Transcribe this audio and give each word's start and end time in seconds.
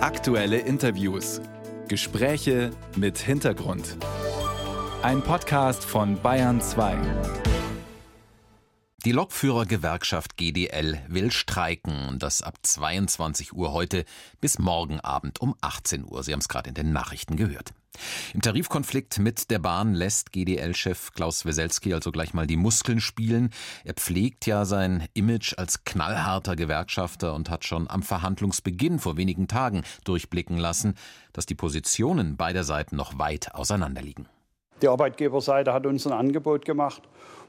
Aktuelle 0.00 0.58
Interviews. 0.58 1.40
Gespräche 1.88 2.70
mit 2.94 3.18
Hintergrund. 3.18 3.96
Ein 5.02 5.22
Podcast 5.22 5.84
von 5.84 6.22
Bayern 6.22 6.60
2. 6.60 6.96
Die 9.04 9.10
Lokführergewerkschaft 9.10 10.36
GDL 10.36 11.00
will 11.08 11.32
streiken 11.32 12.06
und 12.06 12.22
das 12.22 12.42
ab 12.42 12.58
22 12.62 13.52
Uhr 13.54 13.72
heute 13.72 14.04
bis 14.40 14.60
morgen 14.60 15.00
Abend 15.00 15.40
um 15.40 15.56
18 15.62 16.04
Uhr. 16.04 16.22
Sie 16.22 16.32
haben 16.32 16.40
es 16.40 16.48
gerade 16.48 16.68
in 16.68 16.74
den 16.76 16.92
Nachrichten 16.92 17.34
gehört. 17.34 17.74
Im 18.34 18.42
Tarifkonflikt 18.42 19.18
mit 19.18 19.50
der 19.50 19.58
Bahn 19.58 19.94
lässt 19.94 20.32
GDL-Chef 20.32 21.12
Klaus 21.12 21.44
Weselski 21.44 21.94
also 21.94 22.12
gleich 22.12 22.34
mal 22.34 22.46
die 22.46 22.56
Muskeln 22.56 23.00
spielen. 23.00 23.50
Er 23.84 23.94
pflegt 23.94 24.46
ja 24.46 24.64
sein 24.64 25.08
Image 25.14 25.54
als 25.56 25.84
knallharter 25.84 26.56
Gewerkschafter 26.56 27.34
und 27.34 27.50
hat 27.50 27.64
schon 27.64 27.88
am 27.88 28.02
Verhandlungsbeginn 28.02 28.98
vor 28.98 29.16
wenigen 29.16 29.48
Tagen 29.48 29.82
durchblicken 30.04 30.58
lassen, 30.58 30.94
dass 31.32 31.46
die 31.46 31.54
Positionen 31.54 32.36
beider 32.36 32.64
Seiten 32.64 32.96
noch 32.96 33.18
weit 33.18 33.54
auseinanderliegen. 33.54 34.28
Die 34.82 34.88
Arbeitgeberseite 34.88 35.72
hat 35.72 35.86
uns 35.86 36.06
ein 36.06 36.12
Angebot 36.12 36.64
gemacht, 36.64 37.02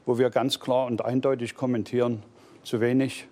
wo 0.04 0.18
wir 0.18 0.30
ganz 0.30 0.58
klar 0.58 0.86
und 0.86 1.04
eindeutig 1.04 1.54
kommentieren, 1.54 2.22
zu 2.64 2.80
wenig, 2.80 3.28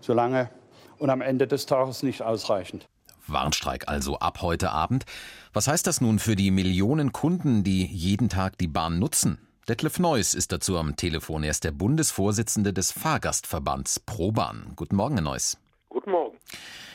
zu 0.00 0.12
lange 0.12 0.50
und 0.98 1.10
am 1.10 1.20
Ende 1.20 1.46
des 1.46 1.66
Tages 1.66 2.02
nicht 2.02 2.22
ausreichend. 2.22 2.88
Warnstreik 3.28 3.88
also 3.88 4.18
ab 4.18 4.42
heute 4.42 4.70
Abend. 4.70 5.04
Was 5.52 5.68
heißt 5.68 5.86
das 5.86 6.00
nun 6.00 6.18
für 6.18 6.36
die 6.36 6.50
Millionen 6.50 7.12
Kunden, 7.12 7.64
die 7.64 7.86
jeden 7.86 8.28
Tag 8.28 8.58
die 8.58 8.68
Bahn 8.68 8.98
nutzen? 8.98 9.38
Detlef 9.68 9.98
Neuss 9.98 10.34
ist 10.34 10.52
dazu 10.52 10.78
am 10.78 10.94
Telefon. 10.94 11.42
Er 11.42 11.50
ist 11.50 11.64
der 11.64 11.72
Bundesvorsitzende 11.72 12.72
des 12.72 12.92
Fahrgastverbands 12.92 13.98
ProBahn. 14.00 14.72
Guten 14.76 14.96
Morgen, 14.96 15.14
Herr 15.14 15.24
Neuss. 15.24 15.58
Guten 15.88 16.12
Morgen. 16.12 16.36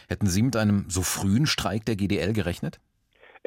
Hätten 0.07 0.27
Sie 0.27 0.41
mit 0.41 0.55
einem 0.55 0.85
so 0.89 1.01
frühen 1.01 1.47
Streik 1.47 1.85
der 1.85 1.95
GDL 1.95 2.33
gerechnet? 2.33 2.79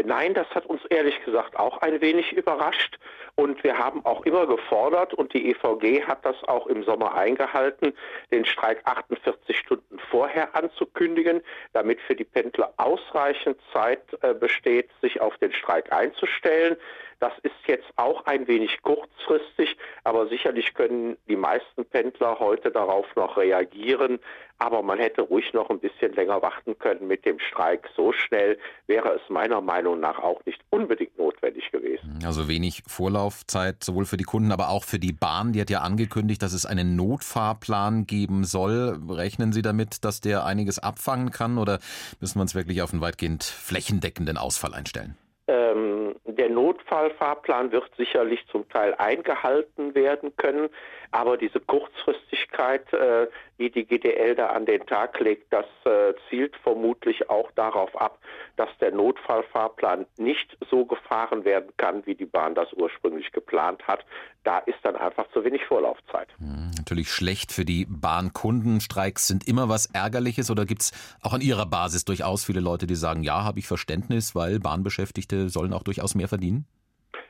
Nein, 0.02 0.34
das 0.34 0.48
hat 0.50 0.66
uns 0.66 0.84
ehrlich 0.90 1.14
gesagt 1.24 1.56
auch 1.56 1.78
ein 1.78 2.00
wenig 2.00 2.32
überrascht. 2.32 2.98
Und 3.36 3.64
wir 3.64 3.78
haben 3.78 4.04
auch 4.04 4.24
immer 4.24 4.46
gefordert, 4.46 5.12
und 5.12 5.34
die 5.34 5.50
EVG 5.50 6.04
hat 6.06 6.24
das 6.24 6.36
auch 6.44 6.68
im 6.68 6.84
Sommer 6.84 7.14
eingehalten, 7.14 7.92
den 8.30 8.44
Streik 8.44 8.80
48 8.84 9.58
Stunden 9.58 9.98
vorher 10.10 10.54
anzukündigen, 10.54 11.42
damit 11.72 12.00
für 12.02 12.14
die 12.14 12.24
Pendler 12.24 12.72
ausreichend 12.76 13.58
Zeit 13.72 14.02
äh, 14.22 14.34
besteht, 14.34 14.88
sich 15.00 15.20
auf 15.20 15.36
den 15.38 15.52
Streik 15.52 15.92
einzustellen. 15.92 16.76
Das 17.20 17.32
ist 17.42 17.54
jetzt 17.66 17.88
auch 17.96 18.26
ein 18.26 18.46
wenig 18.48 18.82
kurzfristig, 18.82 19.76
aber 20.04 20.28
sicherlich 20.28 20.74
können 20.74 21.16
die 21.28 21.36
meisten 21.36 21.84
Pendler 21.86 22.38
heute 22.38 22.70
darauf 22.70 23.06
noch 23.16 23.36
reagieren. 23.36 24.20
Aber 24.58 24.82
man 24.82 24.98
hätte 24.98 25.22
ruhig 25.22 25.52
noch 25.52 25.70
ein 25.70 25.80
bisschen 25.80 26.12
länger 26.12 26.42
warten 26.42 26.78
können 26.78 27.08
mit 27.08 27.24
dem 27.24 27.38
Streik. 27.38 27.88
So 27.96 28.12
schnell 28.12 28.58
wäre 28.86 29.14
es 29.14 29.22
meiner 29.28 29.60
Meinung 29.60 30.00
nach 30.00 30.18
auch 30.18 30.44
nicht 30.44 30.60
unbedingt 30.70 31.13
notwendig 31.44 31.70
gewesen. 31.70 32.18
Also 32.24 32.48
wenig 32.48 32.82
Vorlaufzeit 32.86 33.82
sowohl 33.84 34.04
für 34.04 34.16
die 34.16 34.24
Kunden, 34.24 34.52
aber 34.52 34.68
auch 34.68 34.84
für 34.84 34.98
die 34.98 35.12
Bahn. 35.12 35.52
Die 35.52 35.60
hat 35.60 35.70
ja 35.70 35.80
angekündigt, 35.80 36.42
dass 36.42 36.52
es 36.52 36.66
einen 36.66 36.96
Notfahrplan 36.96 38.06
geben 38.06 38.44
soll. 38.44 39.00
Rechnen 39.08 39.52
Sie 39.52 39.62
damit, 39.62 40.04
dass 40.04 40.20
der 40.20 40.44
einiges 40.44 40.78
abfangen 40.78 41.30
kann 41.30 41.58
oder 41.58 41.78
müssen 42.20 42.36
wir 42.36 42.42
uns 42.42 42.54
wirklich 42.54 42.82
auf 42.82 42.92
einen 42.92 43.02
weitgehend 43.02 43.44
flächendeckenden 43.44 44.36
Ausfall 44.36 44.74
einstellen? 44.74 45.16
Ähm, 45.46 46.14
der 46.34 46.50
Notfallfahrplan 46.50 47.72
wird 47.72 47.90
sicherlich 47.96 48.46
zum 48.48 48.68
Teil 48.68 48.94
eingehalten 48.94 49.94
werden 49.94 50.36
können, 50.36 50.68
aber 51.14 51.36
diese 51.36 51.60
Kurzfristigkeit, 51.60 52.92
äh, 52.92 53.28
die 53.58 53.70
die 53.70 53.84
GDL 53.84 54.34
da 54.34 54.48
an 54.48 54.66
den 54.66 54.84
Tag 54.86 55.20
legt, 55.20 55.52
das 55.52 55.66
äh, 55.84 56.12
zielt 56.28 56.56
vermutlich 56.56 57.30
auch 57.30 57.50
darauf 57.52 57.94
ab, 58.00 58.18
dass 58.56 58.68
der 58.80 58.90
Notfallfahrplan 58.90 60.06
nicht 60.16 60.56
so 60.70 60.84
gefahren 60.84 61.44
werden 61.44 61.72
kann, 61.76 62.04
wie 62.06 62.16
die 62.16 62.24
Bahn 62.26 62.56
das 62.56 62.72
ursprünglich 62.72 63.30
geplant 63.30 63.86
hat. 63.86 64.04
Da 64.42 64.58
ist 64.58 64.78
dann 64.82 64.96
einfach 64.96 65.26
zu 65.32 65.44
wenig 65.44 65.64
Vorlaufzeit. 65.64 66.28
Hm, 66.38 66.72
natürlich 66.76 67.10
schlecht 67.10 67.52
für 67.52 67.64
die 67.64 67.86
Bahnkunden. 67.88 68.80
Streiks 68.80 69.28
sind 69.28 69.46
immer 69.46 69.68
was 69.68 69.86
Ärgerliches 69.86 70.50
oder 70.50 70.66
gibt 70.66 70.82
es 70.82 70.92
auch 71.22 71.32
an 71.32 71.40
Ihrer 71.40 71.66
Basis 71.66 72.04
durchaus 72.04 72.44
viele 72.44 72.60
Leute, 72.60 72.86
die 72.86 72.96
sagen, 72.96 73.22
ja, 73.22 73.44
habe 73.44 73.60
ich 73.60 73.66
Verständnis, 73.66 74.34
weil 74.34 74.58
Bahnbeschäftigte 74.58 75.48
sollen 75.48 75.72
auch 75.72 75.84
durchaus 75.84 76.14
mehr 76.16 76.23
verdienen? 76.28 76.66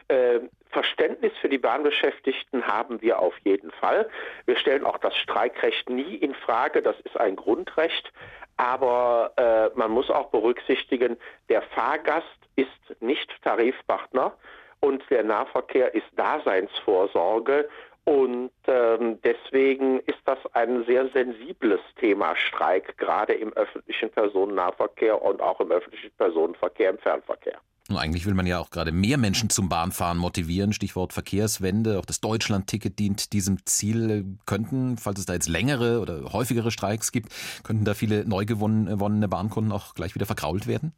Äh, 0.09 0.41
Verständnis 0.71 1.33
für 1.41 1.49
die 1.49 1.59
Bahnbeschäftigten 1.59 2.67
haben 2.67 3.01
wir 3.01 3.21
auf 3.21 3.39
jeden 3.45 3.71
Fall. 3.71 4.09
Wir 4.45 4.57
stellen 4.57 4.85
auch 4.85 4.99
das 4.99 5.17
Streikrecht 5.17 5.89
nie 5.89 6.17
in 6.17 6.35
Frage. 6.35 6.83
Das 6.83 6.99
ist 7.01 7.17
ein 7.17 7.37
Grundrecht. 7.37 8.13
Aber 8.57 9.33
äh, 9.37 9.77
man 9.79 9.91
muss 9.91 10.11
auch 10.11 10.31
berücksichtigen, 10.31 11.17
der 11.49 11.63
Fahrgast 11.63 12.27
ist 12.57 12.69
nicht 13.01 13.31
Tarifpartner 13.43 14.37
und 14.81 15.03
der 15.11 15.25
Nahverkehr 15.25 15.95
ist 15.95 16.07
Daseinsvorsorge. 16.17 17.69
Und 18.05 18.53
ähm, 18.67 19.19
deswegen 19.23 20.01
ist 20.01 20.21
das 20.27 20.39
ein 20.53 20.85
sehr 20.85 21.09
sensibles 21.09 21.81
Thema 21.99 22.37
Streik, 22.37 22.99
gerade 22.99 23.33
im 23.33 23.53
öffentlichen 23.55 24.11
Personennahverkehr 24.11 25.21
und 25.23 25.41
auch 25.41 25.59
im 25.61 25.73
öffentlichen 25.73 26.11
Personenverkehr, 26.19 26.91
im 26.91 26.99
Fernverkehr. 26.99 27.59
Und 27.91 27.99
eigentlich 27.99 28.25
will 28.25 28.33
man 28.33 28.47
ja 28.47 28.61
auch 28.61 28.71
gerade 28.71 28.93
mehr 28.93 29.19
Menschen 29.19 29.51
zum 29.51 29.69
Bahnfahren 29.69 30.17
motivieren. 30.17 30.73
Stichwort 30.73 31.13
Verkehrswende. 31.13 31.99
Auch 31.99 32.07
das 32.07 32.21
Deutschland-Ticket 32.21 32.99
dient 32.99 33.35
diesem 33.35 33.67
Ziel. 33.67 34.25
Könnten, 34.47 34.97
falls 34.97 35.19
es 35.19 35.27
da 35.27 35.35
jetzt 35.35 35.49
längere 35.49 36.01
oder 36.01 36.33
häufigere 36.33 36.71
Streiks 36.71 37.13
gibt, 37.13 37.29
könnten 37.63 37.85
da 37.85 37.93
viele 37.93 38.27
neu 38.27 38.47
gewonnene 38.47 39.29
Bahnkunden 39.29 39.71
auch 39.71 39.95
gleich 39.95 40.15
wieder 40.15 40.25
verkrault 40.25 40.67
werden? 40.67 40.95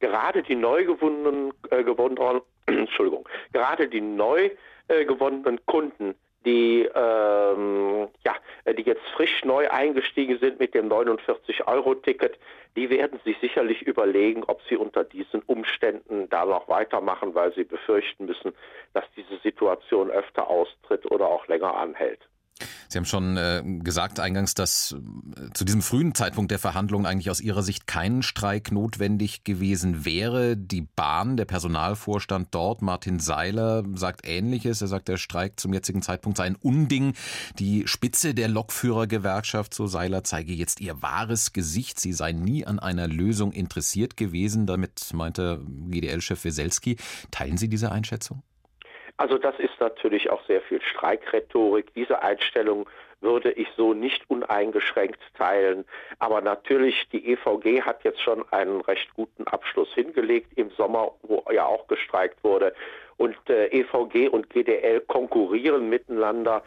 Gerade 0.00 0.42
die 0.42 0.56
neu 0.56 0.84
gewonnenen, 0.84 1.54
äh, 1.70 1.82
gewonnenen, 1.82 2.42
Entschuldigung, 2.66 3.26
gerade 3.54 3.88
die 3.88 4.02
neu 4.02 4.50
äh, 4.88 5.06
gewonnenen 5.06 5.58
Kunden 5.64 6.14
die, 6.46 6.88
ähm, 6.94 8.08
ja, 8.24 8.34
die 8.72 8.82
jetzt 8.82 9.04
frisch 9.14 9.44
neu 9.44 9.68
eingestiegen 9.68 10.38
sind 10.38 10.58
mit 10.58 10.74
dem 10.74 10.88
49-Euro-Ticket, 10.88 12.38
die 12.76 12.88
werden 12.88 13.18
sich 13.24 13.36
sicherlich 13.40 13.82
überlegen, 13.82 14.44
ob 14.44 14.62
sie 14.68 14.76
unter 14.76 15.04
diesen 15.04 15.42
Umständen 15.42 16.28
da 16.30 16.46
noch 16.46 16.68
weitermachen, 16.68 17.34
weil 17.34 17.52
sie 17.54 17.64
befürchten 17.64 18.26
müssen, 18.26 18.52
dass 18.94 19.04
diese 19.16 19.36
Situation 19.42 20.10
öfter 20.10 20.48
austritt 20.48 21.10
oder 21.10 21.26
auch 21.26 21.46
länger 21.48 21.76
anhält. 21.76 22.20
Sie 22.88 22.98
haben 22.98 23.04
schon 23.04 23.36
äh, 23.36 23.62
gesagt 23.82 24.20
eingangs, 24.20 24.54
dass 24.54 24.96
äh, 25.36 25.50
zu 25.52 25.64
diesem 25.64 25.82
frühen 25.82 26.14
Zeitpunkt 26.14 26.50
der 26.50 26.58
Verhandlungen 26.58 27.04
eigentlich 27.04 27.30
aus 27.30 27.40
Ihrer 27.40 27.62
Sicht 27.62 27.86
kein 27.86 28.22
Streik 28.22 28.72
notwendig 28.72 29.44
gewesen 29.44 30.04
wäre. 30.04 30.56
Die 30.56 30.82
Bahn, 30.82 31.36
der 31.36 31.44
Personalvorstand 31.44 32.48
dort, 32.52 32.82
Martin 32.82 33.18
Seiler, 33.18 33.84
sagt 33.94 34.26
Ähnliches. 34.26 34.80
Er 34.80 34.88
sagt, 34.88 35.08
der 35.08 35.18
Streik 35.18 35.60
zum 35.60 35.74
jetzigen 35.74 36.02
Zeitpunkt 36.02 36.38
sei 36.38 36.44
ein 36.44 36.56
Unding. 36.56 37.14
Die 37.58 37.86
Spitze 37.86 38.34
der 38.34 38.48
Lokführergewerkschaft, 38.48 39.74
so 39.74 39.86
Seiler, 39.86 40.24
zeige 40.24 40.52
jetzt 40.52 40.80
ihr 40.80 41.02
wahres 41.02 41.52
Gesicht. 41.52 42.00
Sie 42.00 42.12
sei 42.12 42.32
nie 42.32 42.66
an 42.66 42.78
einer 42.78 43.08
Lösung 43.08 43.52
interessiert 43.52 44.16
gewesen. 44.16 44.66
Damit 44.66 45.12
meinte 45.12 45.60
GDL-Chef 45.90 46.44
Weselski. 46.44 46.96
Teilen 47.30 47.58
Sie 47.58 47.68
diese 47.68 47.92
Einschätzung? 47.92 48.42
Also 49.18 49.38
das 49.38 49.58
ist 49.58 49.80
natürlich 49.80 50.30
auch 50.30 50.44
sehr 50.46 50.60
viel 50.62 50.82
Streikrhetorik. 50.82 51.92
Diese 51.94 52.22
Einstellung 52.22 52.88
würde 53.20 53.50
ich 53.50 53.68
so 53.76 53.94
nicht 53.94 54.28
uneingeschränkt 54.28 55.20
teilen. 55.34 55.84
Aber 56.18 56.40
natürlich, 56.40 57.08
die 57.12 57.32
EVG 57.32 57.82
hat 57.82 58.04
jetzt 58.04 58.20
schon 58.20 58.44
einen 58.52 58.80
recht 58.82 59.12
guten 59.14 59.46
Abschluss 59.46 59.88
hingelegt 59.94 60.52
im 60.56 60.70
Sommer, 60.70 61.12
wo 61.22 61.42
ja 61.50 61.64
auch 61.64 61.86
gestreikt 61.86 62.44
wurde. 62.44 62.74
Und 63.16 63.36
äh, 63.48 63.68
EVG 63.68 64.28
und 64.28 64.50
GDL 64.50 65.00
konkurrieren 65.00 65.88
miteinander. 65.88 66.62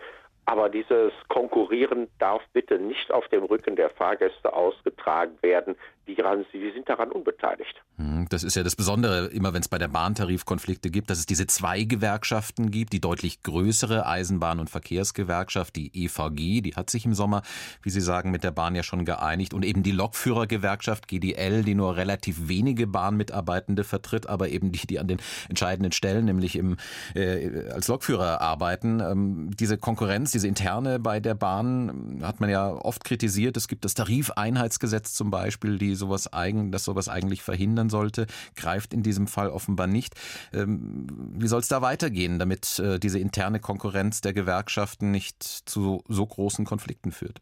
Aber 0.50 0.68
dieses 0.68 1.12
Konkurrieren 1.28 2.08
darf 2.18 2.42
bitte 2.54 2.80
nicht 2.80 3.12
auf 3.12 3.28
dem 3.28 3.44
Rücken 3.44 3.76
der 3.76 3.92
Fahrgäste 3.92 4.52
ausgetragen 4.52 5.38
werden. 5.42 5.76
Die, 6.08 6.16
die 6.16 6.72
sind 6.72 6.90
daran 6.90 7.12
unbeteiligt. 7.12 7.84
Hm, 7.98 8.26
das 8.32 8.44
ist 8.44 8.56
ja 8.56 8.64
das 8.64 8.76
Besondere, 8.76 9.28
immer 9.28 9.54
wenn 9.54 9.62
es 9.62 9.68
bei 9.68 9.78
der 9.78 9.90
Bahn 9.90 10.16
Tarifkonflikte 10.16 10.90
gibt, 10.90 11.12
dass 11.12 11.20
es 11.20 11.28
diese 11.28 11.46
zwei 11.46 11.84
Gewerkschaften 11.84 12.72
gibt, 12.72 12.94
die 12.94 13.00
deutlich 13.00 13.44
größere 13.44 14.08
Eisenbahn- 14.08 14.60
und 14.60 14.72
Verkehrsgewerkschaft, 14.72 15.76
die 15.76 15.92
EVG, 15.94 16.62
die 16.62 16.74
hat 16.76 16.90
sich 16.90 17.06
im 17.06 17.14
Sommer, 17.14 17.44
wie 17.84 17.92
Sie 17.92 18.02
sagen, 18.02 18.32
mit 18.32 18.44
der 18.44 18.50
Bahn 18.50 18.74
ja 18.74 18.82
schon 18.82 19.06
geeinigt 19.06 19.54
und 19.54 19.64
eben 19.64 19.84
die 19.84 19.92
Lokführergewerkschaft 19.92 21.08
GDL, 21.08 21.64
die 21.64 21.76
nur 21.76 21.96
relativ 21.96 22.48
wenige 22.48 22.88
Bahnmitarbeitende 22.88 23.84
vertritt, 23.84 24.28
aber 24.28 24.50
eben 24.50 24.72
die, 24.72 24.88
die 24.88 24.98
an 24.98 25.08
den 25.08 25.22
entscheidenden 25.48 25.92
Stellen, 25.92 26.26
nämlich 26.26 26.56
im, 26.56 26.78
äh, 27.14 27.70
als 27.70 27.88
Lokführer 27.88 28.42
arbeiten. 28.42 29.00
Ähm, 29.00 29.52
diese 29.56 29.78
Konkurrenz, 29.78 30.39
diese 30.40 30.48
interne 30.48 31.00
bei 31.00 31.20
der 31.20 31.36
Bahn 31.36 32.22
hat 32.24 32.40
man 32.40 32.50
ja 32.50 32.72
oft 32.72 33.04
kritisiert. 33.04 33.58
Es 33.58 33.68
gibt 33.68 33.84
das 33.84 33.94
Tarifeinheitsgesetz 33.94 35.14
zum 35.14 35.32
Beispiel, 35.32 35.78
die 35.78 35.96
sowas 35.96 36.32
eigen, 36.32 36.72
das 36.72 36.86
sowas 36.86 37.10
eigentlich 37.10 37.44
verhindern 37.44 37.90
sollte, 37.90 38.26
greift 38.56 38.94
in 38.94 39.04
diesem 39.04 39.28
Fall 39.28 39.50
offenbar 39.50 39.88
nicht. 39.88 40.14
Ähm, 40.54 41.08
wie 41.38 41.48
soll 41.48 41.60
es 41.60 41.68
da 41.68 41.82
weitergehen, 41.82 42.40
damit 42.40 42.80
äh, 42.80 43.00
diese 43.00 43.20
interne 43.20 43.60
Konkurrenz 43.60 44.22
der 44.22 44.32
Gewerkschaften 44.32 45.12
nicht 45.12 45.44
zu 45.44 46.06
so 46.08 46.26
großen 46.26 46.64
Konflikten 46.64 47.12
führt? 47.12 47.42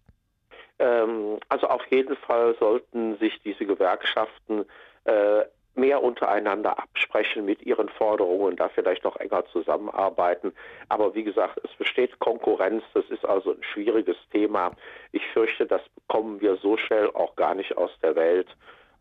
Ähm, 0.80 1.38
also 1.50 1.68
auf 1.68 1.86
jeden 1.92 2.16
Fall 2.16 2.56
sollten 2.60 3.20
sich 3.20 3.40
diese 3.46 3.68
Gewerkschaften 3.68 4.66
äh, 5.04 5.44
mehr 5.78 6.04
untereinander 6.04 6.78
absprechen 6.80 7.46
mit 7.46 7.62
ihren 7.62 7.90
Forderungen, 7.90 8.56
da 8.56 8.70
vielleicht 8.70 9.04
noch 9.04 9.18
enger 9.18 9.46
zusammenarbeiten. 9.48 10.54
Aber 10.90 11.14
wie 11.16 11.24
gesagt, 11.24 11.60
es 11.64 11.74
besteht 11.78 12.20
Konkurrenz, 12.20 12.84
das 12.94 13.06
ist 13.10 13.26
also 13.26 13.52
ein 13.52 13.64
schwieriges 13.64 14.18
Thema. 14.32 14.72
Ich 15.12 15.26
fürchte, 15.28 15.66
das 15.66 15.82
bekommen 15.90 16.42
wir 16.42 16.58
so 16.58 16.78
schnell 16.78 17.10
auch 17.12 17.36
gar 17.36 17.56
nicht 17.56 17.78
aus 17.78 17.92
der 18.02 18.16
Welt. 18.16 18.48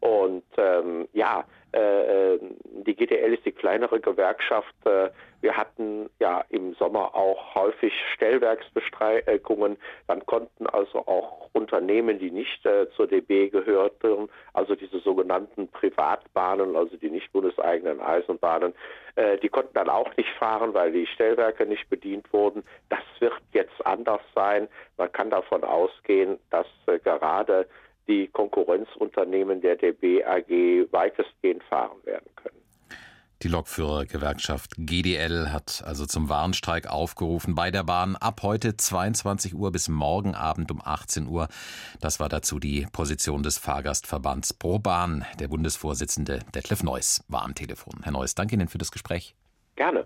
Und 0.06 0.44
ähm, 0.56 1.08
ja, 1.14 1.44
äh, 1.75 2.35
äh 2.35 2.41
die 2.87 2.94
GDL 2.94 3.35
ist 3.35 3.44
die 3.44 3.50
kleinere 3.50 3.99
Gewerkschaft. 3.99 4.73
Äh, 4.85 5.11
wir 5.41 5.56
hatten 5.56 6.08
ja 6.20 6.44
im 6.49 6.75
Sommer 6.75 7.17
auch 7.17 7.56
häufig 7.56 7.93
Stellwerksbestreikungen. 8.14 9.76
Dann 10.06 10.25
konnten 10.25 10.69
also 10.69 10.99
auch 11.08 11.50
Unternehmen, 11.55 12.20
die 12.20 12.31
nicht 12.31 12.64
äh, 12.64 12.88
zur 12.91 13.08
DB 13.08 13.49
gehörten, 13.49 14.29
also 14.53 14.76
diese 14.76 15.00
sogenannten 15.00 15.67
Privatbahnen, 15.69 16.76
also 16.76 16.97
die 16.97 17.11
nicht 17.11 17.32
bundeseigenen 17.32 18.00
Eisenbahnen, 18.00 18.73
äh, 19.17 19.38
die 19.38 19.49
konnten 19.49 19.75
dann 19.75 19.88
auch 19.88 20.17
nicht 20.17 20.31
fahren, 20.38 20.73
weil 20.73 20.93
die 20.93 21.08
Stellwerke 21.08 21.67
nicht 21.67 21.91
bedient 21.91 22.32
wurden. 22.32 22.62
Das 22.91 23.03
wird 23.19 23.35
jetzt 23.53 23.85
anders 23.85 24.23
sein. 24.37 24.69
Man 24.99 25.11
kann 25.11 25.31
davon 25.31 25.64
ausgehen, 25.64 26.38
dass 26.50 26.69
äh, 26.87 27.00
gerade 27.00 27.67
die 28.08 28.29
Konkurrenzunternehmen 28.29 29.61
der 29.61 29.76
DB 29.76 30.25
AG 30.25 30.93
weitestgehend 30.93 31.62
fahren 31.64 31.99
werden 32.05 32.29
können. 32.37 32.56
Die 33.43 33.49
Lokführergewerkschaft 33.49 34.73
GDL 34.76 35.53
hat 35.53 35.82
also 35.87 36.06
zum 36.06 36.29
Warnstreik 36.29 36.88
aufgerufen 36.88 37.55
bei 37.55 37.70
der 37.70 37.85
Bahn 37.85 38.17
ab 38.17 38.41
heute 38.43 38.76
22 38.76 39.55
Uhr 39.55 39.70
bis 39.73 39.88
morgen 39.88 40.35
Abend 40.35 40.70
um 40.70 40.81
18 40.82 41.29
Uhr. 41.29 41.49
Das 42.00 42.19
war 42.19 42.29
dazu 42.29 42.58
die 42.58 42.87
Position 42.93 43.43
des 43.43 43.58
Fahrgastverbands 43.58 44.55
Pro 44.55 44.79
Bahn. 44.79 45.25
Der 45.38 45.49
Bundesvorsitzende 45.49 46.41
Detlef 46.55 46.82
Neuss 46.82 47.23
war 47.29 47.44
am 47.44 47.55
Telefon. 47.55 48.00
Herr 48.03 48.12
Neuss, 48.12 48.35
danke 48.35 48.55
Ihnen 48.55 48.69
für 48.69 48.79
das 48.79 48.91
Gespräch. 48.91 49.35
Gerne. 49.76 50.05